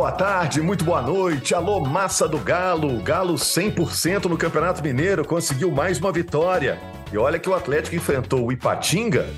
[0.00, 1.54] Boa tarde, muito boa noite.
[1.54, 3.02] Alô, massa do Galo.
[3.02, 6.80] Galo 100% no Campeonato Mineiro conseguiu mais uma vitória.
[7.12, 9.28] E olha que o Atlético enfrentou o Ipatinga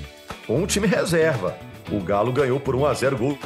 [0.47, 1.57] com um time reserva.
[1.91, 3.37] O Galo ganhou por 1 a 0 gol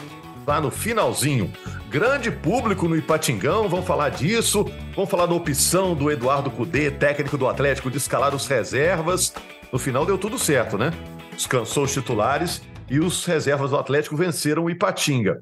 [0.45, 1.51] lá no finalzinho.
[1.89, 4.63] Grande público no Ipatingão, vamos falar disso.
[4.95, 9.33] Vamos falar da opção do Eduardo Cudê, técnico do Atlético, de escalar os reservas.
[9.73, 10.93] No final deu tudo certo, né?
[11.35, 15.41] Descansou os titulares e os reservas do Atlético venceram o Ipatinga.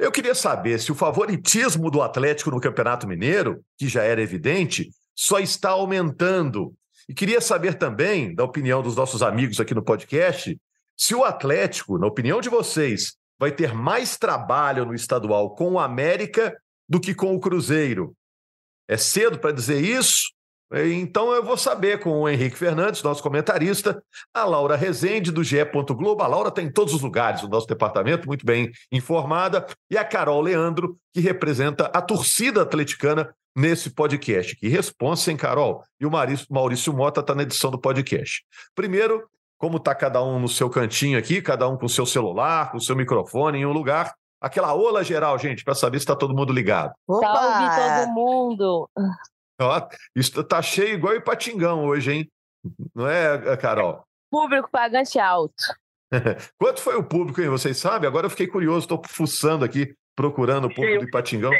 [0.00, 4.88] Eu queria saber se o favoritismo do Atlético no Campeonato Mineiro, que já era evidente,
[5.14, 6.72] só está aumentando.
[7.06, 10.58] E queria saber também, da opinião dos nossos amigos aqui no podcast,
[10.96, 15.78] se o Atlético, na opinião de vocês, vai ter mais trabalho no estadual com o
[15.78, 16.56] América
[16.88, 18.16] do que com o Cruzeiro.
[18.88, 20.32] É cedo para dizer isso?
[20.72, 25.64] Então eu vou saber com o Henrique Fernandes, nosso comentarista, a Laura Rezende, do GE.
[25.64, 26.22] Globo.
[26.22, 30.04] A Laura está em todos os lugares do nosso departamento, muito bem informada, e a
[30.04, 34.54] Carol Leandro, que representa a torcida atleticana nesse podcast.
[34.56, 35.82] Que responsa, hein, Carol?
[35.98, 38.44] E o Maurício, Maurício Mota está na edição do podcast.
[38.74, 42.70] Primeiro, como está cada um no seu cantinho aqui, cada um com o seu celular,
[42.70, 46.16] com o seu microfone em um lugar, aquela ola geral, gente, para saber se está
[46.16, 46.92] todo mundo ligado.
[47.06, 47.26] Opa!
[47.26, 48.88] Salve todo mundo!
[49.60, 52.30] Ó, isso tá cheio igual Ipatingão hoje, hein?
[52.94, 54.02] Não é, Carol?
[54.30, 55.54] Público pagante alto.
[56.58, 57.48] Quanto foi o público, hein?
[57.48, 58.08] Vocês sabem?
[58.08, 61.52] Agora eu fiquei curioso, estou fuçando aqui, procurando o público do Ipatingão.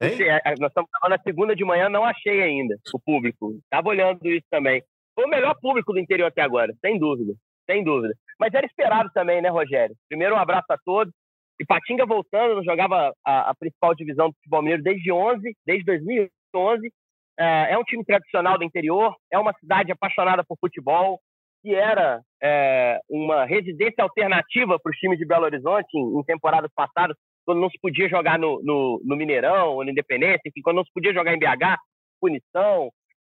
[0.00, 0.18] Hein?
[0.58, 3.58] Nós estamos na segunda de manhã, não achei ainda o público.
[3.64, 4.82] Estava olhando isso também.
[5.14, 7.34] Foi o melhor público do interior até agora, sem dúvida.
[7.70, 8.14] Sem dúvida.
[8.38, 9.94] Mas era esperado também, né, Rogério?
[10.08, 11.14] Primeiro, um abraço a todos.
[11.60, 16.92] Ipatinga voltando, jogava a, a principal divisão do futebol mineiro desde 11, desde 2011.
[17.38, 21.20] É, é um time tradicional do interior, é uma cidade apaixonada por futebol,
[21.62, 26.70] que era é, uma residência alternativa para os times de Belo Horizonte em, em, temporadas
[26.74, 30.76] passadas, quando não se podia jogar no, no, no Mineirão ou no Independência, enfim, quando
[30.76, 31.78] não se podia jogar em BH,
[32.20, 32.90] punição.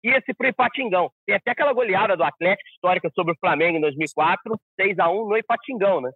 [0.05, 1.11] Ia-se para o Ipatingão.
[1.27, 5.29] Tem até aquela goleada do Atlético histórica sobre o Flamengo em 2004, 6 a 1
[5.29, 6.11] no Ipatingão, né?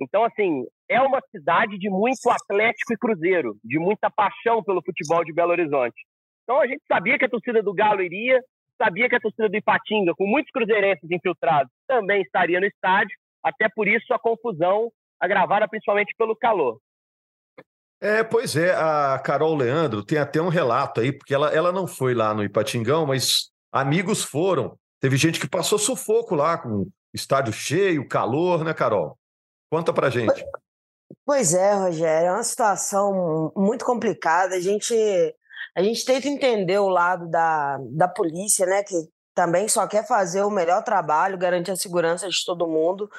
[0.00, 5.24] Então, assim, é uma cidade de muito Atlético e Cruzeiro, de muita paixão pelo futebol
[5.24, 5.96] de Belo Horizonte.
[6.46, 8.40] Então a gente sabia que a torcida do Galo iria,
[8.80, 13.68] sabia que a torcida do Ipatinga, com muitos cruzeirenses infiltrados, também estaria no estádio, até
[13.68, 16.78] por isso a confusão agravada principalmente pelo calor.
[18.00, 21.88] É, pois é, a Carol Leandro tem até um relato aí, porque ela, ela não
[21.88, 24.78] foi lá no Ipatingão, mas amigos foram.
[25.00, 29.18] Teve gente que passou sufoco lá, com estádio cheio, calor, né, Carol?
[29.68, 30.44] Conta pra gente.
[31.24, 34.54] Pois é, Rogério, é uma situação muito complicada.
[34.54, 34.94] A gente
[35.76, 38.94] a gente tenta entender o lado da, da polícia, né, que
[39.34, 43.10] também só quer fazer o melhor trabalho, garantir a segurança de todo mundo,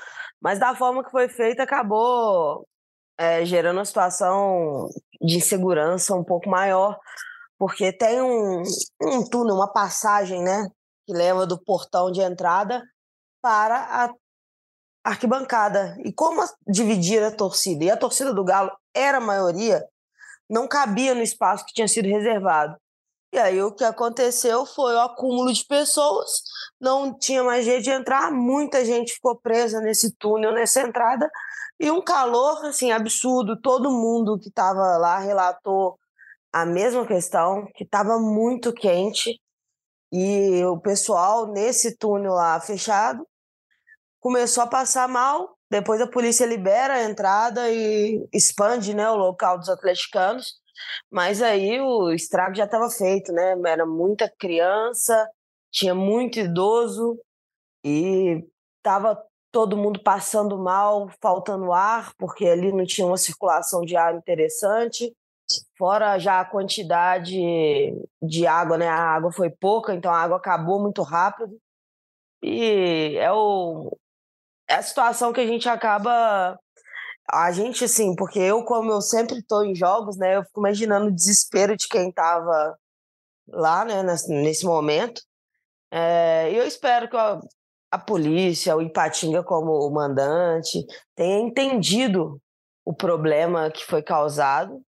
[0.41, 2.67] mas da forma que foi feita acabou
[3.15, 4.89] é, gerando uma situação
[5.21, 6.97] de insegurança um pouco maior,
[7.59, 8.63] porque tem um,
[9.03, 10.67] um túnel, uma passagem, né,
[11.05, 12.81] que leva do portão de entrada
[13.39, 14.13] para a
[15.03, 15.95] arquibancada.
[16.03, 17.85] E como dividir a torcida?
[17.85, 19.87] E a torcida do Galo era a maioria,
[20.49, 22.75] não cabia no espaço que tinha sido reservado.
[23.33, 26.29] E aí o que aconteceu foi o acúmulo de pessoas,
[26.79, 31.29] não tinha mais jeito de entrar, muita gente ficou presa nesse túnel, nessa entrada,
[31.79, 33.59] e um calor assim absurdo.
[33.61, 35.99] Todo mundo que estava lá relatou
[36.53, 39.39] a mesma questão, que estava muito quente,
[40.11, 43.27] e o pessoal nesse túnel lá fechado
[44.21, 49.57] começou a passar mal, depois a polícia libera a entrada e expande né, o local
[49.57, 50.55] dos atleticanos.
[51.11, 53.55] Mas aí o estrago já estava feito, né?
[53.65, 55.27] Era muita criança,
[55.71, 57.19] tinha muito idoso
[57.83, 58.45] e
[58.77, 59.21] estava
[59.51, 65.13] todo mundo passando mal, faltando ar, porque ali não tinha uma circulação de ar interessante.
[65.77, 67.35] Fora já a quantidade
[68.21, 68.87] de água, né?
[68.87, 71.57] A água foi pouca, então a água acabou muito rápido.
[72.43, 73.97] E é o,
[74.67, 76.59] é a situação que a gente acaba.
[77.29, 81.07] A gente, assim, porque eu, como eu sempre estou em jogos, né, eu fico imaginando
[81.07, 82.77] o desespero de quem estava
[83.47, 85.21] lá, né, nesse momento.
[85.91, 87.39] É, eu espero que a,
[87.91, 90.85] a polícia, o Ipatinga como mandante,
[91.15, 92.41] tenha entendido
[92.85, 94.81] o problema que foi causado,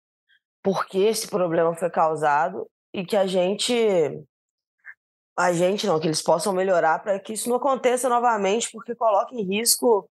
[0.62, 3.74] por que esse problema foi causado e que a gente
[5.38, 9.36] a gente não, que eles possam melhorar para que isso não aconteça novamente, porque coloca
[9.36, 10.10] em risco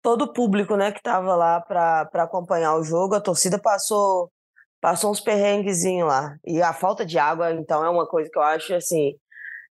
[0.00, 3.16] todo o público, né, que estava lá para acompanhar o jogo.
[3.16, 4.30] A torcida passou
[4.80, 6.36] passou uns perrenguezinhos lá.
[6.46, 9.14] E a falta de água, então, é uma coisa que eu acho assim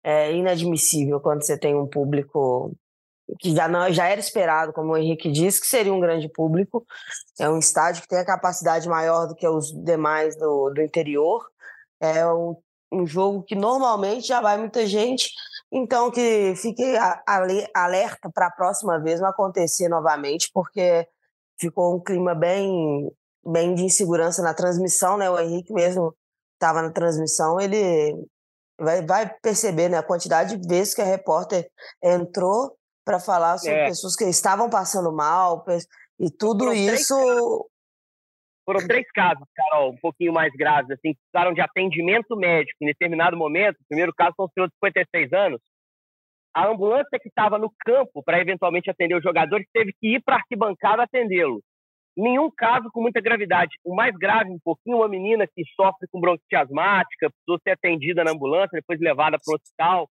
[0.04, 2.75] é inadmissível quando você tem um público
[3.39, 6.86] que já não já era esperado, como o Henrique disse, que seria um grande público.
[7.39, 11.45] É um estádio que tem a capacidade maior do que os demais do, do interior.
[12.01, 12.25] É
[12.94, 15.31] um jogo que normalmente já vai muita gente,
[15.72, 16.84] então que fique
[17.74, 21.07] alerta para a próxima vez não acontecer novamente, porque
[21.60, 23.12] ficou um clima bem,
[23.45, 25.30] bem de insegurança na transmissão, né?
[25.30, 26.16] O Henrique mesmo
[26.54, 28.16] estava na transmissão, ele
[28.80, 31.69] vai, vai perceber né, a quantidade de vezes que a repórter
[32.01, 33.88] entrou para falar sobre é.
[33.88, 35.66] pessoas que estavam passando mal
[36.19, 37.69] e tudo isso
[38.65, 42.88] foram três casos, Carol, um pouquinho mais graves, assim, que precisaram de atendimento médico em
[42.88, 43.75] determinado momento.
[43.75, 45.62] O primeiro caso foi um senhor de 56 anos.
[46.56, 50.36] A ambulância que estava no campo para eventualmente atender os jogadores teve que ir para
[50.36, 51.62] a arquibancada atendê-lo.
[52.15, 53.75] Nenhum caso com muita gravidade.
[53.83, 58.24] O mais grave, um pouquinho, uma menina que sofre com bronquite asmática, precisou ser atendida
[58.24, 60.07] na ambulância, depois levada para o hospital.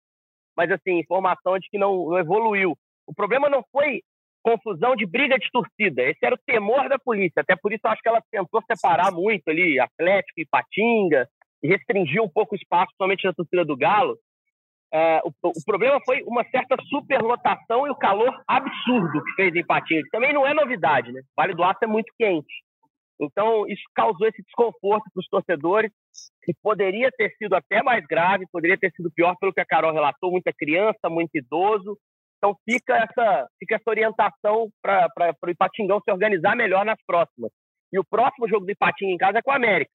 [0.56, 2.78] Mas, assim, informação de que não, não evoluiu.
[3.08, 4.02] O problema não foi
[4.48, 6.04] confusão de briga de torcida.
[6.04, 7.42] Esse era o temor da polícia.
[7.42, 11.28] Até por isso acho que ela tentou separar muito ali Atlético e Patinga
[11.62, 14.18] e restringir um pouco o espaço, somente na torcida do Galo.
[14.94, 19.66] É, o, o, problema foi uma certa superlotação e o calor absurdo que fez em
[19.66, 21.20] Patinga, que também não é novidade, né?
[21.20, 22.64] O Vale do Aço é muito quente.
[23.20, 25.92] Então, isso causou esse desconforto para os torcedores,
[26.44, 29.92] que poderia ter sido até mais grave, poderia ter sido pior pelo que a Carol
[29.92, 31.98] relatou, muita criança, muito idoso,
[32.38, 37.52] então fica essa, fica essa orientação para o Ipatingão se organizar melhor nas próximas.
[37.92, 39.92] E o próximo jogo do Ipatinga em casa é com o América,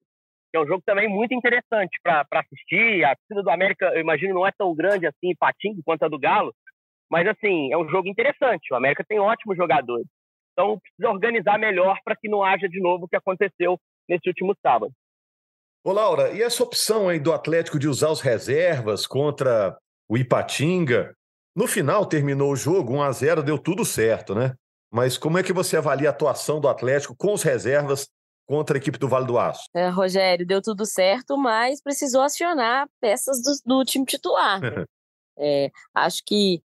[0.51, 3.05] que é um jogo também muito interessante para assistir.
[3.05, 6.19] A torcida do América, eu imagino, não é tão grande assim Ipatinga quanto a do
[6.19, 6.53] Galo,
[7.09, 8.73] mas assim, é um jogo interessante.
[8.73, 10.07] O América tem ótimos jogadores.
[10.51, 14.55] Então precisa organizar melhor para que não haja de novo o que aconteceu nesse último
[14.61, 14.91] sábado.
[15.85, 21.13] Ô Laura, e essa opção aí do Atlético de usar os reservas contra o Ipatinga,
[21.55, 24.53] no final, terminou o jogo 1 a 0 deu tudo certo, né?
[24.91, 28.07] Mas como é que você avalia a atuação do Atlético com os reservas
[28.45, 29.63] contra a equipe do Vale do Aço?
[29.73, 34.61] É, Rogério, deu tudo certo, mas precisou acionar peças do, do time titular.
[34.61, 34.85] Né?
[35.37, 36.61] é, acho que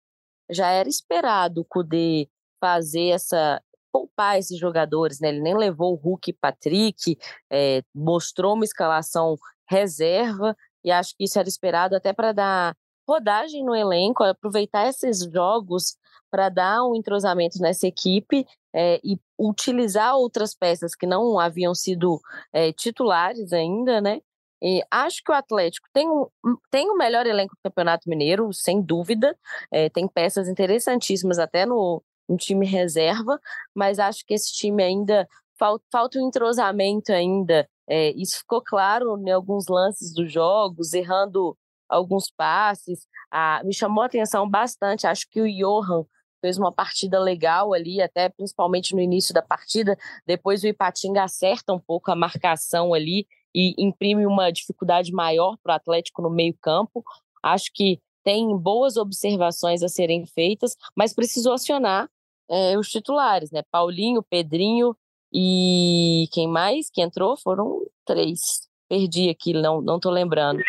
[0.50, 2.30] já era esperado o Cudê
[2.60, 3.62] fazer essa
[3.92, 5.30] poupar esses jogadores, né?
[5.30, 7.18] Ele nem levou o Hulk e Patrick,
[7.50, 9.38] é, mostrou uma escalação
[9.70, 12.76] reserva e acho que isso era esperado até para dar
[13.08, 15.96] rodagem no elenco, aproveitar esses jogos
[16.30, 22.20] para dar um entrosamento nessa equipe é, e utilizar outras peças que não haviam sido
[22.52, 24.22] é, titulares ainda, né?
[24.62, 26.28] E acho que o Atlético tem, um,
[26.72, 29.38] tem o melhor elenco do Campeonato Mineiro, sem dúvida.
[29.72, 33.40] É, tem peças interessantíssimas até no, no, time reserva,
[33.74, 35.28] mas acho que esse time ainda
[35.60, 37.70] falta, falta um entrosamento ainda.
[37.88, 41.56] É, isso ficou claro em alguns lances dos jogos, errando
[41.90, 43.08] alguns passes.
[43.32, 45.08] Ah, me chamou a atenção bastante.
[45.08, 46.06] Acho que o Johan
[46.42, 49.98] fez uma partida legal ali, até principalmente no início da partida.
[50.26, 55.74] Depois o Ipatinga acerta um pouco a marcação ali e imprime uma dificuldade maior para
[55.74, 57.04] o Atlético no meio-campo.
[57.42, 62.10] Acho que tem boas observações a serem feitas, mas precisou acionar
[62.50, 63.64] é, os titulares, né?
[63.72, 64.96] Paulinho, Pedrinho
[65.32, 67.38] e quem mais que entrou?
[67.38, 68.68] Foram três.
[68.90, 70.62] Perdi aqui, não, não tô lembrando.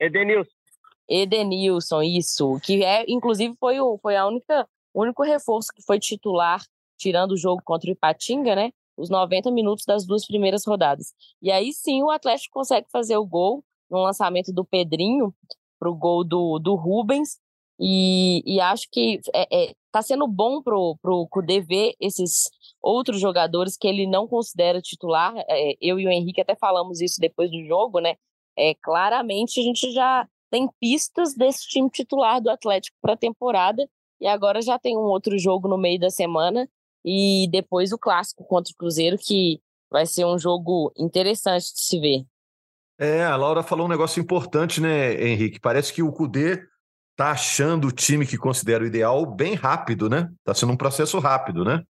[0.00, 0.50] Edenilson.
[1.08, 2.60] Edenilson, isso.
[2.62, 6.62] Que é, inclusive, foi, o, foi a única, o único reforço que foi titular,
[6.96, 8.70] tirando o jogo contra o Ipatinga, né?
[8.96, 11.14] Os 90 minutos das duas primeiras rodadas.
[11.40, 15.32] E aí sim o Atlético consegue fazer o gol no lançamento do Pedrinho
[15.78, 17.38] para o gol do, do Rubens.
[17.80, 22.50] E, e acho que é, é, tá sendo bom pro, pro Cudê ver esses
[22.82, 25.32] outros jogadores que ele não considera titular.
[25.48, 28.16] É, eu e o Henrique até falamos isso depois do jogo, né?
[28.58, 33.88] É, claramente a gente já tem pistas desse time titular do Atlético para a temporada
[34.20, 36.68] e agora já tem um outro jogo no meio da semana
[37.04, 39.60] e depois o clássico contra o Cruzeiro que
[39.90, 42.24] vai ser um jogo interessante de se ver.
[42.98, 45.60] É, a Laura falou um negócio importante, né, Henrique?
[45.60, 46.60] Parece que o Cudê
[47.16, 50.28] tá achando o time que considera o ideal bem rápido, né?
[50.44, 51.82] Tá sendo um processo rápido, né?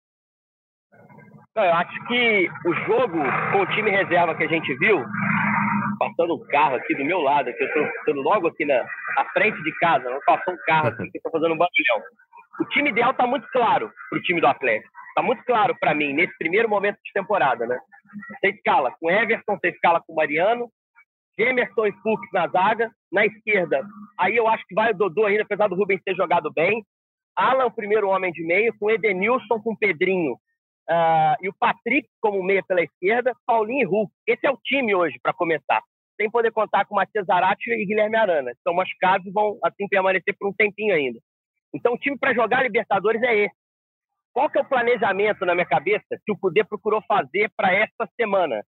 [1.55, 3.17] eu acho que o jogo
[3.51, 5.03] com o time reserva que a gente viu
[5.97, 8.85] passando um carro aqui do meu lado, que eu estou logo aqui na,
[9.33, 12.03] frente de casa, não passou um carro aqui que está fazendo um barulhão.
[12.59, 14.91] O time ideal está muito claro para o time do Atlético.
[15.09, 17.79] Está muito claro para mim, nesse primeiro momento de temporada, né?
[18.39, 20.69] Você escala com Everton, você escala com Mariano,
[21.37, 23.85] Emerson e Fux na zaga, na esquerda.
[24.19, 26.83] Aí eu acho que vai o Dodô ainda, apesar do Rubens ter jogado bem.
[27.35, 30.37] Alan, o primeiro homem de meio, com Edenilson, com Pedrinho.
[30.89, 34.11] Uh, e o Patrick como meia pela esquerda, Paulinho e Hulk.
[34.25, 35.81] Esse é o time hoje, para começar.
[36.19, 38.51] Sem poder contar com Matias Zarate e Guilherme Arana.
[38.51, 41.19] Estão machucados e vão assim permanecer por um tempinho ainda.
[41.73, 43.55] Então, o time para jogar Libertadores é esse.
[44.33, 48.07] Qual que é o planejamento na minha cabeça que o Cudê procurou fazer para esta
[48.15, 48.63] semana?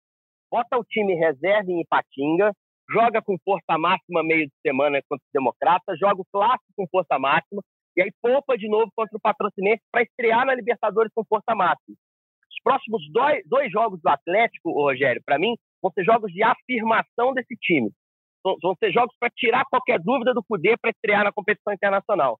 [0.51, 2.53] Bota o time reserva em Ipatinga,
[2.89, 7.19] joga com força máxima meio de semana contra o Democrata, joga o clássico com força
[7.19, 7.63] máxima,
[7.97, 11.97] e aí poupa de novo contra o Patrocinense para estrear na Libertadores com força máxima.
[12.65, 17.35] Os próximos dois, dois jogos do Atlético, Rogério, para mim, vão ser jogos de afirmação
[17.35, 17.91] desse time.
[18.43, 22.39] Vão ser jogos para tirar qualquer dúvida do poder para estrear na competição internacional.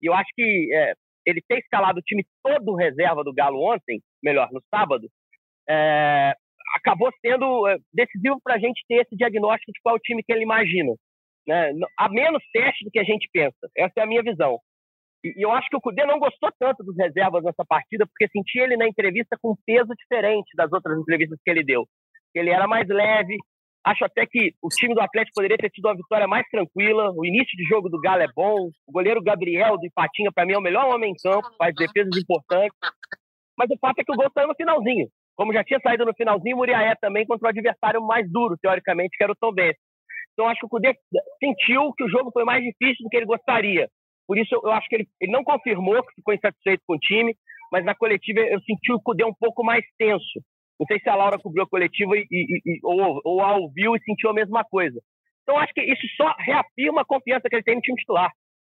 [0.00, 0.94] E eu acho que é,
[1.26, 5.08] ele ter escalado o time todo reserva do Galo ontem, melhor, no sábado,
[5.68, 6.34] é,
[6.76, 10.22] acabou sendo é, decisivo para a gente ter esse diagnóstico de qual é o time
[10.22, 10.92] que ele imagina.
[11.46, 11.72] Né?
[11.98, 13.68] Há menos teste do que a gente pensa.
[13.76, 14.58] Essa é a minha visão.
[15.24, 18.28] E, e eu acho que o Cudê não gostou tanto dos reservas nessa partida, porque
[18.28, 21.86] sentia ele na entrevista com um peso diferente das outras entrevistas que ele deu.
[22.34, 23.38] Ele era mais leve,
[23.84, 27.12] Acho até que o time do Atlético poderia ter tido uma vitória mais tranquila.
[27.14, 28.70] O início de jogo do Galo é bom.
[28.86, 32.16] O goleiro Gabriel do Ipatinha, para mim, é o melhor homem em campo, faz defesas
[32.16, 32.74] importantes.
[33.58, 35.06] Mas o fato é que o gol saiu no finalzinho.
[35.36, 39.18] Como já tinha saído no finalzinho, o Muriaé também contra o adversário mais duro, teoricamente,
[39.18, 39.76] que era o Tom Benz.
[40.32, 40.96] Então, acho que o Cudê
[41.38, 43.86] sentiu que o jogo foi mais difícil do que ele gostaria.
[44.26, 47.36] Por isso, eu acho que ele, ele não confirmou que ficou insatisfeito com o time,
[47.70, 50.40] mas na coletiva eu senti o Cudê um pouco mais tenso.
[50.78, 53.94] Não sei se a Laura cobriu a coletiva e, e, e, ou, ou a ouviu
[53.94, 55.00] e sentiu a mesma coisa.
[55.42, 58.30] Então, acho que isso só reafirma a confiança que ele tem no time titular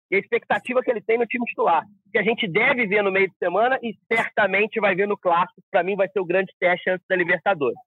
[0.10, 3.12] e a expectativa que ele tem no time titular, que a gente deve ver no
[3.12, 5.62] meio de semana e certamente vai ver no clássico.
[5.72, 7.77] Para mim, vai ser o grande teste antes da Libertadores.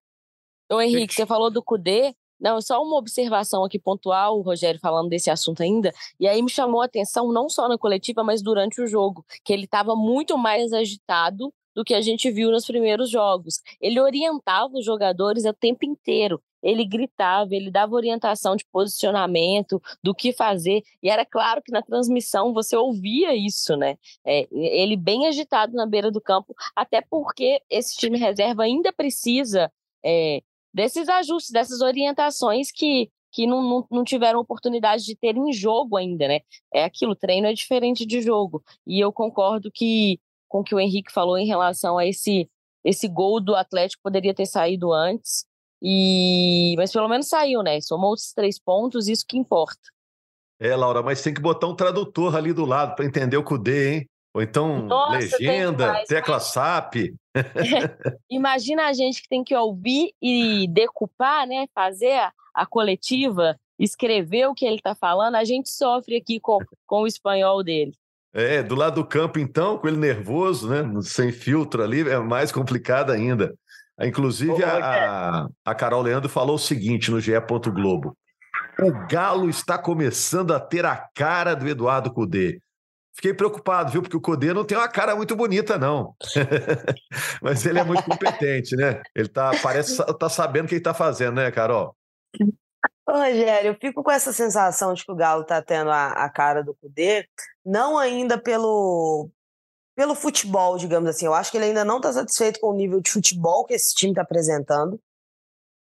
[0.73, 2.15] Ô, Henrique, você falou do Cudê.
[2.45, 6.51] Não, só uma observação aqui pontual, o Rogério falando desse assunto ainda, e aí me
[6.51, 10.37] chamou a atenção não só na coletiva, mas durante o jogo, que ele estava muito
[10.37, 13.63] mais agitado do que a gente viu nos primeiros jogos.
[13.81, 16.39] Ele orientava os jogadores o tempo inteiro.
[16.63, 20.83] Ele gritava, ele dava orientação de posicionamento, do que fazer.
[21.03, 23.97] E era claro que na transmissão você ouvia isso, né?
[24.23, 29.73] É, ele bem agitado na beira do campo, até porque esse time reserva ainda precisa
[30.05, 30.43] é,
[30.75, 35.97] desses ajustes, dessas orientações que, que não, não, não, tiveram oportunidade de ter em jogo
[35.97, 36.41] ainda, né?
[36.73, 38.63] É aquilo, treino é diferente de jogo.
[38.85, 42.51] E eu concordo que com o que o Henrique falou em relação a esse,
[42.85, 45.47] esse gol do Atlético poderia ter saído antes.
[45.81, 47.81] E mas pelo menos saiu, né?
[47.81, 49.83] Somou os três pontos, isso que importa.
[50.59, 53.73] É, Laura, mas tem que botar um tradutor ali do lado para entender o CUDE,
[53.73, 54.11] hein?
[54.35, 56.41] Ou então Nossa, legenda, tecla.
[56.41, 57.15] SAP.
[58.29, 61.67] Imagina a gente que tem que ouvir e decupar, né?
[61.73, 65.37] Fazer a, a coletiva, escrever o que ele está falando.
[65.37, 67.93] A gente sofre aqui com, com o espanhol dele.
[68.33, 70.83] É, do lado do campo, então, com ele nervoso, né?
[71.03, 73.55] Sem filtro ali, é mais complicado ainda.
[74.01, 77.33] Inclusive, a, a Carol Leandro falou o seguinte no GE.
[77.73, 78.17] Globo:
[78.81, 82.61] o Galo está começando a ter a cara do Eduardo Cudê.
[83.15, 84.03] Fiquei preocupado, viu?
[84.03, 86.17] Porque o Cudê não tem uma cara muito bonita, não.
[87.41, 89.01] Mas ele é muito competente, né?
[89.15, 91.97] Ele tá, parece tá sabendo o que ele está fazendo, né, Carol?
[93.09, 96.63] Rogério, eu fico com essa sensação de que o Galo está tendo a, a, cara
[96.63, 97.29] do Cudê,
[97.65, 99.31] não ainda pelo,
[99.95, 101.27] pelo futebol, digamos assim.
[101.27, 103.95] Eu acho que ele ainda não está satisfeito com o nível de futebol que esse
[103.95, 105.01] time está apresentando.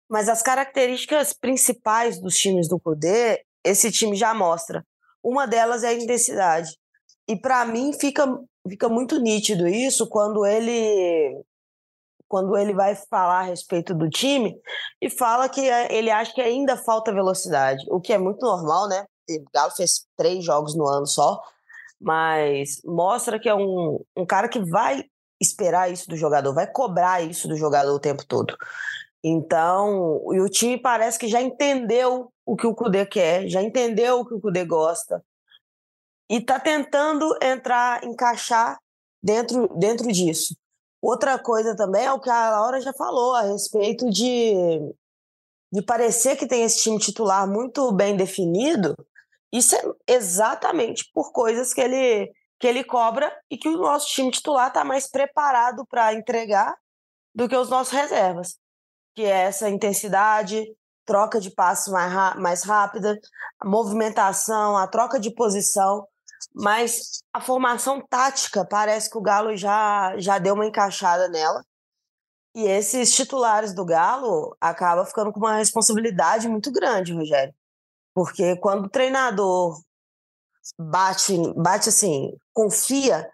[0.09, 4.85] Mas as características principais dos times do Cudê, esse time já mostra.
[5.23, 6.80] Uma delas é a intensidade.
[7.27, 8.25] E para mim fica,
[8.67, 11.43] fica muito nítido isso quando ele
[12.27, 14.57] quando ele vai falar a respeito do time
[15.01, 18.87] e fala que é, ele acha que ainda falta velocidade, o que é muito normal,
[18.87, 19.05] né?
[19.29, 21.41] O Galo fez três jogos no ano só,
[21.99, 25.03] mas mostra que é um, um cara que vai
[25.41, 28.55] esperar isso do jogador, vai cobrar isso do jogador o tempo todo.
[29.21, 34.21] Então, e o time parece que já entendeu o que o Cudê quer, já entendeu
[34.21, 35.21] o que o Cudê gosta
[36.31, 38.79] e está tentando entrar, encaixar
[39.21, 40.55] dentro, dentro disso.
[41.01, 44.53] Outra coisa também é o que a Laura já falou a respeito de,
[45.73, 48.95] de parecer que tem esse time titular muito bem definido.
[49.51, 54.31] Isso é exatamente por coisas que ele, que ele cobra e que o nosso time
[54.31, 56.73] titular está mais preparado para entregar
[57.35, 58.57] do que os nossos reservas.
[59.13, 60.65] Que é essa intensidade,
[61.05, 63.19] troca de passos mais, mais rápida,
[63.59, 66.07] a movimentação, a troca de posição.
[66.53, 71.63] Mas a formação tática parece que o Galo já, já deu uma encaixada nela.
[72.53, 77.53] E esses titulares do Galo acabam ficando com uma responsabilidade muito grande, Rogério.
[78.13, 79.79] Porque quando o treinador
[80.77, 83.29] bate, bate assim, confia,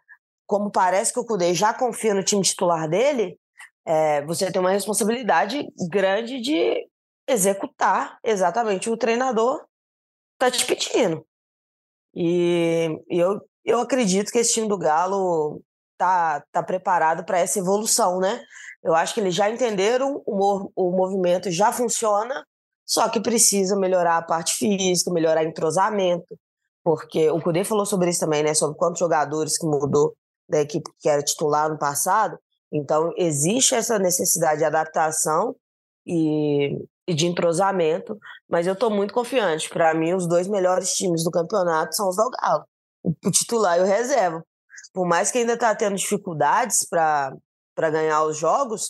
[0.46, 3.40] como parece que o Cudê já confia no time titular dele,
[3.86, 6.88] é, você tem uma responsabilidade grande de
[7.28, 9.66] executar exatamente o treinador
[10.34, 11.26] está te pedindo.
[12.20, 15.62] E, eu, eu acredito que esse time do Galo
[16.00, 18.42] tá, tá preparado para essa evolução, né?
[18.84, 22.44] Eu acho que eles já entenderam, o, o movimento já funciona,
[22.88, 26.36] só que precisa melhorar a parte física, melhorar entrosamento,
[26.84, 28.56] porque o Cudê falou sobre isso também, né?
[28.56, 30.16] Sobre quantos jogadores que mudou
[30.50, 32.36] da equipe que era titular no passado.
[32.74, 35.56] Então, existe essa necessidade de adaptação
[36.06, 36.76] e,
[37.08, 38.18] e de entrosamento,
[38.50, 39.70] mas eu estou muito confiante.
[39.70, 42.66] Para mim, os dois melhores times do campeonato são os do Galo,
[43.04, 44.44] o titular e o reserva.
[44.94, 47.32] Por mais que ainda está tendo dificuldades para
[47.78, 48.90] ganhar os jogos,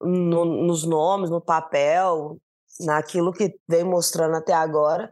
[0.00, 2.38] no, nos nomes, no papel,
[2.80, 5.10] naquilo que vem mostrando até agora,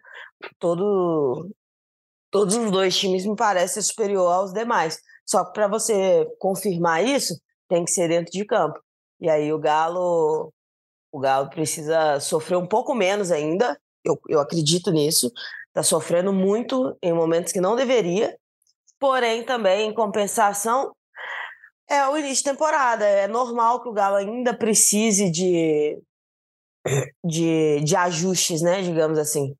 [0.58, 1.48] todo,
[2.30, 4.98] todos os dois times me parecem superior aos demais.
[5.24, 8.80] Só que para você confirmar isso, tem que ser dentro de campo.
[9.20, 10.52] E aí o Galo
[11.12, 15.30] o Galo precisa sofrer um pouco menos ainda, eu, eu acredito nisso.
[15.68, 18.36] Está sofrendo muito em momentos que não deveria,
[18.98, 20.92] porém também em compensação
[21.88, 23.04] é o início de temporada.
[23.06, 25.98] É normal que o Galo ainda precise de,
[27.24, 28.82] de, de ajustes, né?
[28.82, 29.54] Digamos assim.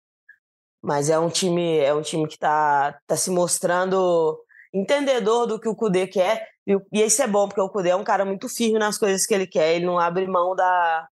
[0.83, 4.39] Mas é um time, é um time que está tá se mostrando
[4.75, 6.49] entendedor do que o Cudê quer.
[6.67, 9.27] E, e isso é bom, porque o Cudê é um cara muito firme nas coisas
[9.27, 9.77] que ele quer.
[9.77, 11.09] Ele não abre mão da,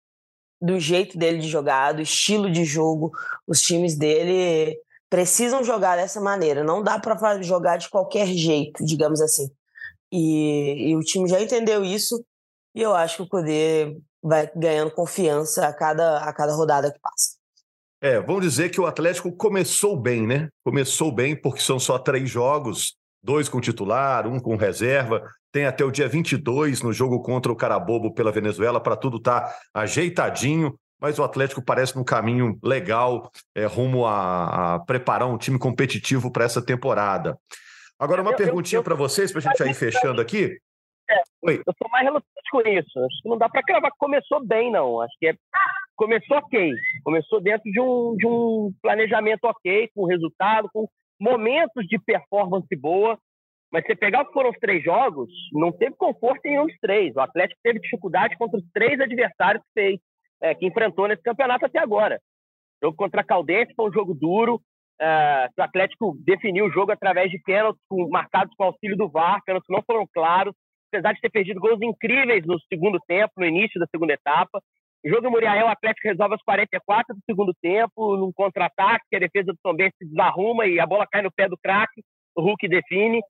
[0.65, 3.13] do jeito dele de jogar, do estilo de jogo.
[3.47, 4.79] Os times dele
[5.11, 6.65] precisam jogar dessa maneira.
[6.65, 9.51] Não dá para jogar de qualquer jeito, digamos assim.
[10.11, 12.25] E, e, o time já entendeu isso.
[12.75, 16.99] E eu acho que o Cudê vai ganhando confiança a cada, a cada rodada que
[16.99, 17.37] passa.
[18.01, 20.49] É, vamos dizer que o Atlético começou bem, né?
[20.65, 25.25] Começou bem porque são só três jogos dois com titular, um com reserva.
[25.51, 29.41] Tem até o dia 22 no jogo contra o Carabobo pela Venezuela para tudo estar
[29.41, 30.79] tá ajeitadinho.
[31.01, 36.31] Mas o Atlético parece no caminho legal, é, rumo a, a preparar um time competitivo
[36.31, 37.37] para essa temporada.
[37.99, 40.57] Agora, uma eu, perguntinha para vocês, para a gente ir fechando aqui.
[41.11, 41.63] É, Oi.
[41.67, 42.99] Eu sou mais relutante com isso.
[42.99, 45.01] Acho que não dá para cravar que começou bem, não.
[45.01, 45.35] Acho que é...
[45.97, 46.73] começou ok.
[47.03, 50.89] Começou dentro de um, de um planejamento ok, com resultado, com
[51.25, 53.19] momentos de performance boa,
[53.73, 56.79] mas você pegar o que foram os três jogos, não teve conforto em nenhum dos
[56.79, 57.17] três.
[57.17, 60.01] O Atlético teve dificuldade contra os três adversários que fez,
[60.43, 62.21] é, que enfrentou nesse campeonato até agora.
[62.81, 64.61] O jogo contra a Caldense foi um jogo duro.
[65.01, 69.69] É, o Atlético definiu o jogo através de pênaltis marcados com auxílio do VAR, pênaltis
[69.69, 70.55] não foram claros,
[70.93, 74.61] apesar de ter perdido gols incríveis no segundo tempo, no início da segunda etapa.
[75.05, 79.17] O jogo do Muriaé, o Atlético resolve aos 44 do segundo tempo, num contra-ataque, que
[79.17, 82.03] a defesa do Tom se desarruma e a bola cai no pé do craque,
[82.35, 83.21] o Hulk define.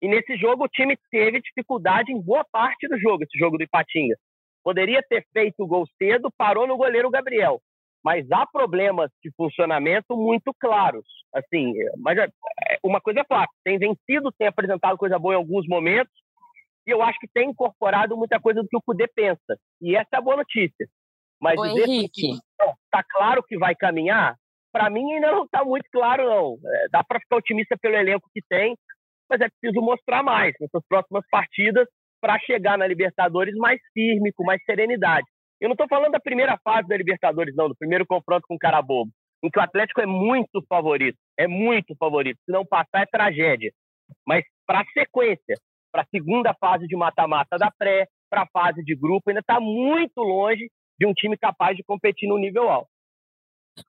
[0.00, 3.64] E nesse jogo o time teve dificuldade em boa parte do jogo, esse jogo do
[3.64, 4.14] Ipatinga.
[4.62, 7.60] Poderia ter feito o gol cedo, parou no goleiro Gabriel.
[8.04, 11.04] Mas há problemas de funcionamento muito claros.
[11.34, 15.38] Assim, mas é, é, uma coisa é fato, tem vencido, tem apresentado coisa boa em
[15.38, 16.14] alguns momentos,
[16.86, 19.58] e eu acho que tem incorporado muita coisa do que o Cudê pensa.
[19.82, 20.86] E essa é a boa notícia.
[21.40, 22.20] Mas Ô, dizer Henrique.
[22.20, 22.38] que
[22.84, 24.36] está claro que vai caminhar,
[24.72, 26.58] para mim ainda não está muito claro, não.
[26.68, 28.76] É, dá para ficar otimista pelo elenco que tem,
[29.28, 31.86] mas é preciso mostrar mais nessas próximas partidas
[32.20, 35.26] para chegar na Libertadores mais firme, com mais serenidade.
[35.60, 38.58] Eu não estou falando da primeira fase da Libertadores, não, do primeiro confronto com o
[38.58, 39.10] Carabobo,
[39.42, 42.38] em que o Atlético é muito favorito, é muito favorito.
[42.44, 43.72] Se não passar, é tragédia.
[44.26, 45.54] Mas para a sequência,
[45.92, 49.60] para a segunda fase de mata-mata da pré, para a fase de grupo, ainda está
[49.60, 52.88] muito longe de um time capaz de competir no nível alto.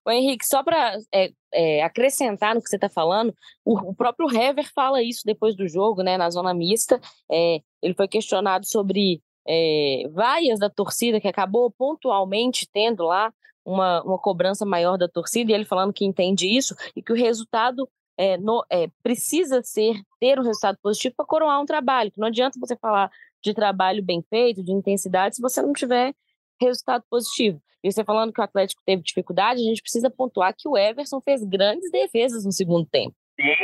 [0.04, 4.28] O Henrique, só para é, é, acrescentar no que você está falando, o, o, próprio
[4.30, 7.00] Hever fala isso depois do jogo, né, na zona mista.
[7.32, 13.32] É, ele foi questionado sobre é, vaias da torcida, que acabou pontualmente tendo lá
[13.64, 17.16] uma, uma cobrança maior da torcida, e ele falando que entende isso e que o
[17.16, 17.88] resultado
[18.18, 22.12] é, no, é, precisa ser ter um resultado positivo para coroar um trabalho.
[22.12, 23.12] Que não adianta você falar
[23.44, 26.16] de trabalho bem feito, de intensidade, se você não tiver
[26.62, 27.62] resultado positivo.
[27.84, 31.22] E você falando que o Atlético teve dificuldade, a gente precisa pontuar que o Everson
[31.22, 33.16] fez grandes defesas no segundo tempo.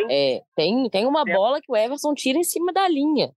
[0.10, 3.34] É, tem, tem uma bola que o Everson tira em cima da linha.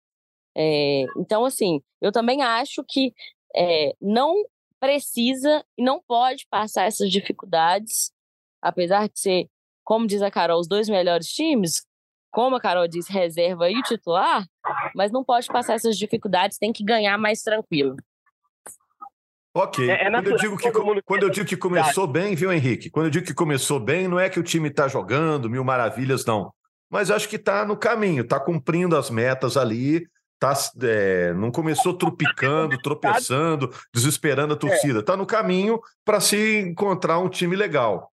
[0.57, 3.15] É, então, assim, eu também acho que
[3.55, 4.45] é, não
[4.79, 8.13] precisa e não pode passar essas dificuldades,
[8.61, 9.49] apesar de ser,
[9.83, 11.87] como diz a Carol, os dois melhores times,
[12.31, 14.45] como a Carol disse, reserva e titular,
[14.95, 17.97] mas não pode passar essas dificuldades, tem que ganhar mais tranquilo.
[19.55, 19.89] Ok.
[19.89, 20.71] É, é quando, eu digo que,
[21.03, 22.91] quando eu digo que começou bem, viu, Henrique?
[22.91, 26.25] Quando eu digo que começou bem, não é que o time está jogando mil maravilhas,
[26.25, 26.53] não.
[26.91, 30.07] Mas acho que está no caminho, está cumprindo as metas ali,
[30.41, 34.99] tá, é, não começou trupicando, tropeçando, desesperando a torcida.
[34.99, 38.11] Está no caminho para se encontrar um time legal.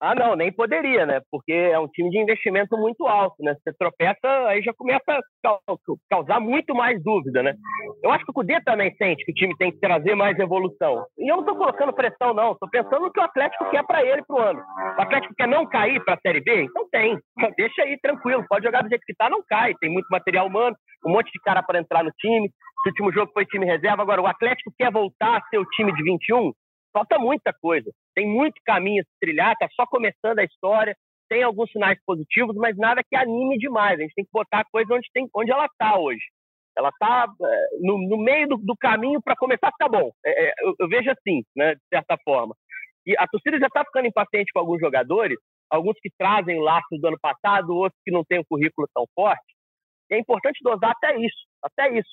[0.00, 1.20] Ah, não, nem poderia, né?
[1.30, 3.54] Porque é um time de investimento muito alto, né?
[3.54, 5.58] Você tropeça, aí já começa a
[6.08, 7.54] causar muito mais dúvida, né?
[8.02, 11.04] Eu acho que o Cudê também sente que o time tem que trazer mais evolução.
[11.18, 12.52] E eu não estou colocando pressão, não.
[12.52, 14.62] Estou pensando no que o Atlético quer para ele pro ano.
[14.96, 16.62] O Atlético quer não cair para a Série B?
[16.62, 17.18] Então tem.
[17.56, 18.44] Deixa aí, tranquilo.
[18.48, 19.74] Pode jogar do jeito que está, não cai.
[19.80, 22.46] Tem muito material humano, um monte de cara para entrar no time.
[22.46, 24.02] Esse último jogo foi time reserva.
[24.02, 26.52] Agora, o Atlético quer voltar a ser o time de 21?
[26.98, 27.88] Falta muita coisa.
[28.12, 30.96] Tem muito caminho a trilhar, está só começando a história.
[31.28, 34.00] Tem alguns sinais positivos, mas nada que anime demais.
[34.00, 36.24] A gente tem que botar a coisa onde, tem, onde ela está hoje.
[36.76, 40.10] Ela está é, no, no, meio do, do caminho para começar a ficar bom.
[40.26, 42.52] É, é, eu, eu, vejo assim, né, de certa forma.
[43.06, 45.38] E a torcida já está ficando impaciente com alguns jogadores,
[45.70, 49.54] alguns que trazem laços do ano passado, outros que não têm um currículo tão forte.
[50.10, 52.10] E é importante dosar até isso, até isso.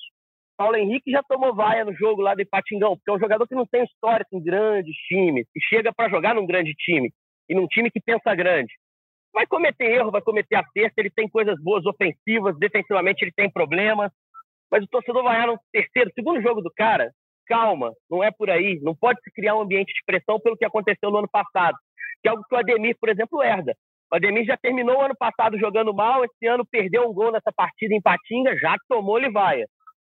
[0.56, 3.54] Paulo Henrique já tomou vaia no jogo lá do Ipatingão, porque é um jogador que
[3.54, 7.12] não tem história com grandes times, e chega para jogar num grande time,
[7.48, 8.72] e num time que pensa grande.
[9.34, 14.10] Vai cometer erro, vai cometer acerto, ele tem coisas boas ofensivas, defensivamente ele tem problemas,
[14.70, 17.10] mas o torcedor vai no terceiro, segundo jogo do cara,
[17.46, 20.64] calma, não é por aí, não pode se criar um ambiente de pressão pelo que
[20.64, 21.76] aconteceu no ano passado,
[22.22, 23.74] que é algo que o Ademir, por exemplo, herda.
[24.10, 27.52] O Ademir já terminou o ano passado jogando mal, esse ano perdeu um gol nessa
[27.54, 29.66] partida em Patinga, já tomou Livaia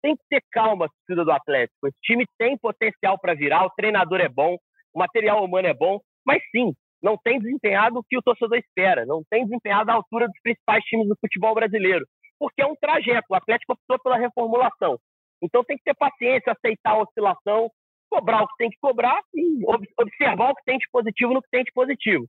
[0.01, 1.87] tem que ter calma, torcida do Atlético.
[1.87, 4.57] Esse time tem potencial para virar, o treinador é bom,
[4.93, 9.05] o material humano é bom, mas sim, não tem desempenhado o que o torcedor espera,
[9.05, 12.05] não tem desempenhado à altura dos principais times do futebol brasileiro,
[12.37, 13.27] porque é um trajeto.
[13.29, 14.97] O Atlético optou pela reformulação.
[15.41, 17.69] Então tem que ter paciência, aceitar a oscilação,
[18.09, 19.63] cobrar o que tem que cobrar e
[19.97, 22.25] observar o que tem de positivo no que tem de positivo.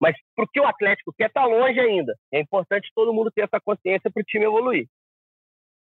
[0.00, 2.14] Mas para o que o Atlético quer, está longe ainda.
[2.32, 4.86] É importante todo mundo ter essa consciência para o time evoluir.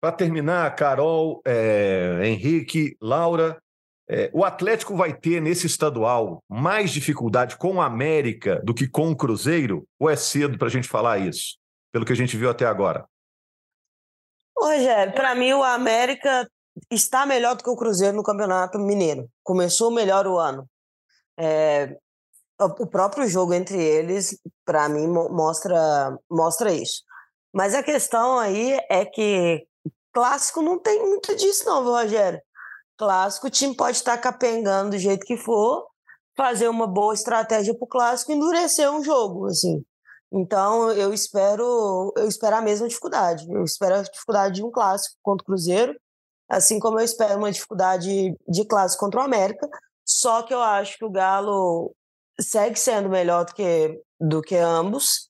[0.07, 3.61] Para terminar, Carol, é, Henrique, Laura,
[4.09, 9.11] é, o Atlético vai ter nesse estadual mais dificuldade com o América do que com
[9.11, 9.85] o Cruzeiro?
[9.99, 11.59] Ou é cedo para a gente falar isso,
[11.91, 13.05] pelo que a gente viu até agora?
[14.57, 16.49] Rogério, para mim o América
[16.89, 19.29] está melhor do que o Cruzeiro no Campeonato Mineiro.
[19.43, 20.71] Começou melhor o ano.
[21.37, 21.97] É,
[22.61, 27.03] o próprio jogo entre eles, para mim, mostra, mostra isso.
[27.53, 29.67] Mas a questão aí é que
[30.17, 32.41] Clássico não tem muito disso, não, Rogério?
[32.97, 35.87] Clássico, o time pode estar capengando do jeito que for,
[36.35, 39.85] fazer uma boa estratégia para o clássico endurecer um jogo, assim.
[40.33, 43.47] Então, eu espero, eu espero a mesma dificuldade.
[43.47, 45.95] Eu espero a dificuldade de um clássico contra o Cruzeiro,
[46.49, 49.69] assim como eu espero uma dificuldade de clássico contra o América.
[50.03, 51.95] Só que eu acho que o Galo
[52.41, 55.29] segue sendo melhor do que, do que ambos.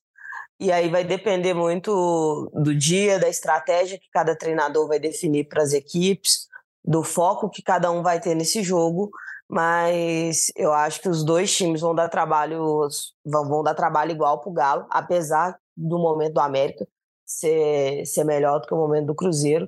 [0.59, 5.61] E aí vai depender muito do dia, da estratégia que cada treinador vai definir para
[5.61, 6.47] as equipes,
[6.83, 9.11] do foco que cada um vai ter nesse jogo.
[9.49, 12.87] Mas eu acho que os dois times vão dar trabalho,
[13.23, 16.85] vão, dar trabalho igual para o Galo, apesar do momento do América
[17.25, 19.67] ser, ser melhor do que o momento do Cruzeiro.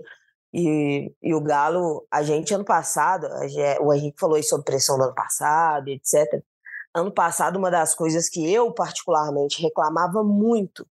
[0.51, 3.27] E, e o Galo, a gente ano passado,
[3.81, 6.43] o Henrique falou isso sobre pressão do ano passado, etc.
[6.93, 10.87] Ano passado, uma das coisas que eu particularmente reclamava muito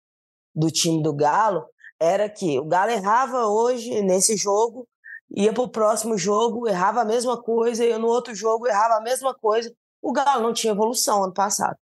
[0.54, 1.66] do time do Galo
[2.00, 4.88] era que o Galo errava hoje nesse jogo,
[5.30, 9.02] ia para o próximo jogo, errava a mesma coisa, e no outro jogo errava a
[9.02, 9.74] mesma coisa.
[10.02, 11.78] O Galo não tinha evolução ano passado.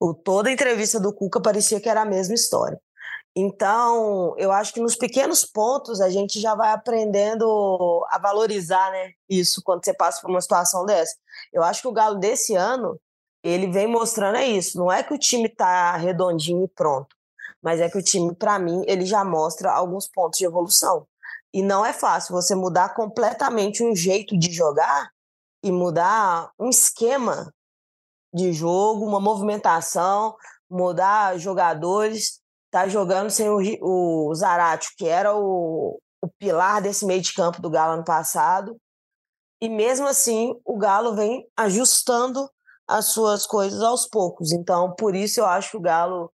[0.00, 2.80] O, toda a entrevista do Cuca parecia que era a mesma história.
[3.36, 9.12] Então, eu acho que nos pequenos pontos a gente já vai aprendendo a valorizar né,
[9.28, 11.16] isso quando você passa por uma situação dessa.
[11.52, 13.00] Eu acho que o Galo desse ano
[13.44, 14.78] ele vem mostrando é isso.
[14.78, 17.14] Não é que o time está redondinho e pronto,
[17.62, 21.06] mas é que o time, para mim, ele já mostra alguns pontos de evolução.
[21.52, 25.10] E não é fácil você mudar completamente um jeito de jogar
[25.62, 27.52] e mudar um esquema
[28.34, 30.34] de jogo, uma movimentação,
[30.68, 32.40] mudar jogadores.
[32.70, 37.62] Tá jogando sem o, o Zarate, que era o, o pilar desse meio de campo
[37.62, 38.76] do Galo ano passado.
[39.60, 42.50] E mesmo assim, o Galo vem ajustando
[42.88, 44.52] as suas coisas aos poucos.
[44.52, 46.30] Então, por isso eu acho que o Galo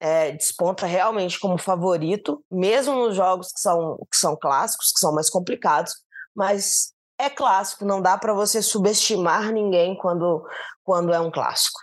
[0.00, 5.14] é, desponta realmente como favorito, mesmo nos jogos que são, que são clássicos, que são
[5.14, 5.92] mais complicados,
[6.34, 10.46] mas é clássico, não dá para você subestimar ninguém quando,
[10.84, 11.80] quando é um clássico.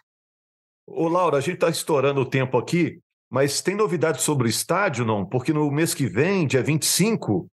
[0.87, 3.01] Ô, Laura, a gente está estourando o tempo aqui.
[3.29, 5.25] Mas tem novidade sobre o estádio, não?
[5.25, 7.47] Porque no mês que vem, dia 25,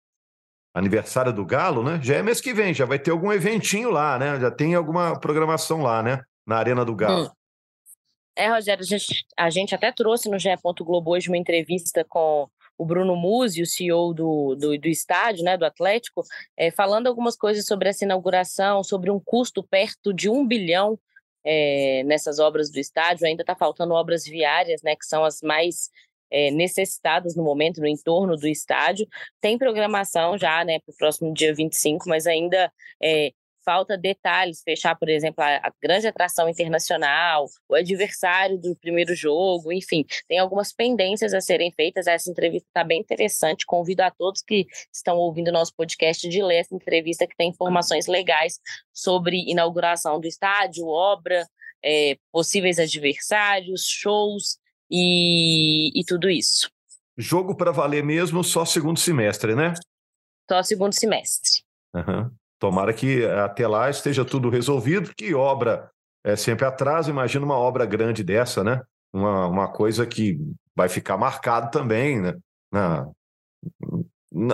[0.75, 1.99] aniversário do Galo, né?
[2.03, 4.39] Já é mês que vem, já vai ter algum eventinho lá, né?
[4.39, 6.21] Já tem alguma programação lá, né?
[6.47, 7.27] Na Arena do Galo.
[7.27, 7.31] Hum.
[8.35, 10.49] É, Rogério, a gente, a gente até trouxe no GE.
[10.81, 15.57] Globo hoje uma entrevista com o Bruno Musi, o CEO do, do, do estádio, né,
[15.57, 16.23] do Atlético,
[16.57, 20.99] é, falando algumas coisas sobre essa inauguração, sobre um custo perto de um bilhão
[21.45, 23.27] é, nessas obras do estádio.
[23.27, 25.91] Ainda está faltando obras viárias, né, que são as mais
[26.31, 29.07] é, necessitadas no momento, no entorno do estádio.
[29.41, 33.33] Tem programação já, né, para o próximo dia 25, mas ainda é,
[33.65, 39.73] falta detalhes, fechar, por exemplo, a, a, grande atração internacional, o adversário do primeiro jogo,
[39.73, 42.07] enfim, tem algumas pendências a serem feitas.
[42.07, 43.67] Essa entrevista está bem interessante.
[43.67, 48.07] Convido a todos que estão ouvindo nosso podcast de ler essa entrevista, que tem informações
[48.07, 48.59] legais
[48.93, 51.47] sobre inauguração do estádio, obra,
[51.85, 54.59] é, possíveis adversários, shows
[54.91, 56.71] e, e tudo isso.
[57.17, 59.75] Jogo para valer mesmo só segundo semestre, né?
[60.51, 61.63] Só segundo semestre.
[61.95, 62.31] Uhum.
[62.63, 65.91] Tomara que até lá esteja tudo resolvido, que obra
[66.25, 67.11] é sempre atraso.
[67.11, 68.81] Imagina uma obra grande dessa, né?
[69.13, 70.39] Uma, uma coisa que
[70.73, 72.35] vai ficar marcado também, né?
[72.71, 73.09] Na,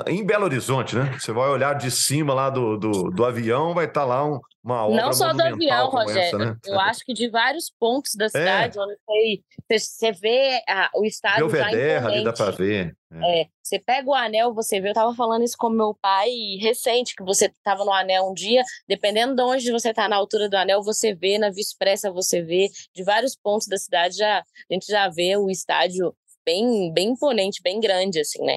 [0.06, 1.16] em Belo Horizonte, né?
[1.18, 4.40] Você vai olhar de cima lá do, do, do avião, vai estar tá lá um,
[4.62, 6.20] uma obra Não só do avião, Rogério.
[6.20, 6.56] Essa, né?
[6.66, 8.28] Eu acho que de vários pontos da é.
[8.28, 8.82] cidade, é.
[8.82, 12.96] onde você, você vê a, o estádio Belvedere, já ali dá para ver.
[13.12, 13.42] É.
[13.42, 13.46] é.
[13.62, 16.28] você pega o anel, você vê, eu estava falando isso com meu pai
[16.60, 20.48] recente, que você estava no anel um dia, dependendo de onde você está na altura
[20.48, 24.38] do anel, você vê, na Via Expressa você vê, de vários pontos da cidade, já,
[24.40, 26.12] a gente já vê o estádio
[26.44, 28.56] bem, bem imponente, bem grande, assim, né?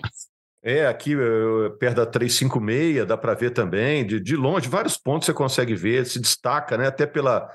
[0.63, 1.15] É, aqui
[1.79, 6.05] perto da 356, dá para ver também, de, de longe, vários pontos você consegue ver,
[6.05, 6.87] se destaca, né?
[6.87, 7.49] Até pela,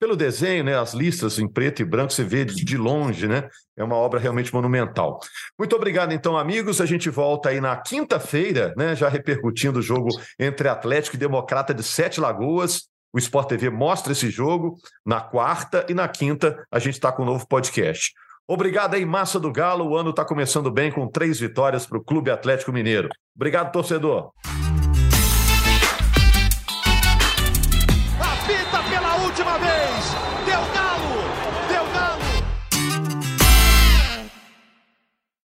[0.00, 0.76] pelo desenho, né?
[0.76, 3.48] As listas em preto e branco, você vê de, de longe, né?
[3.76, 5.20] É uma obra realmente monumental.
[5.58, 6.80] Muito obrigado, então, amigos.
[6.80, 8.96] A gente volta aí na quinta-feira, né?
[8.96, 10.08] Já repercutindo o jogo
[10.38, 12.88] entre Atlético e Democrata de Sete Lagoas.
[13.12, 17.22] O Sport TV mostra esse jogo na quarta e na quinta a gente está com
[17.22, 18.12] um novo podcast.
[18.52, 19.88] Obrigado aí, Massa do Galo.
[19.88, 23.08] O ano está começando bem com três vitórias para o Clube Atlético Mineiro.
[23.32, 24.32] Obrigado, torcedor.